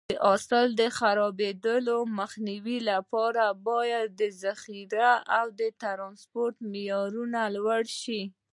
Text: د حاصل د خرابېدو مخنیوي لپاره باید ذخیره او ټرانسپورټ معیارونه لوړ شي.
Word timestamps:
د 0.09 0.13
حاصل 0.25 0.67
د 0.79 0.81
خرابېدو 0.97 1.97
مخنیوي 2.19 2.77
لپاره 2.91 3.43
باید 3.67 4.13
ذخیره 4.43 5.11
او 5.37 5.45
ټرانسپورټ 5.81 6.55
معیارونه 6.71 7.41
لوړ 7.57 7.83
شي. 8.01 8.21